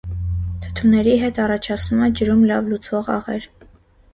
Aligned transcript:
Թթուների 0.61 1.13
հետ 1.23 1.41
առաջացնում 1.45 2.01
է 2.07 2.09
ջրում 2.21 2.41
լավ 2.53 2.73
լուծվող 2.73 3.11
աղեր։ 3.19 3.47